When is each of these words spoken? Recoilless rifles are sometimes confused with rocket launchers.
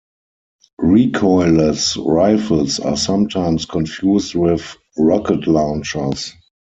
Recoilless 0.79 1.95
rifles 2.11 2.79
are 2.79 2.97
sometimes 2.97 3.67
confused 3.67 4.33
with 4.33 4.75
rocket 4.97 5.45
launchers. 5.45 6.33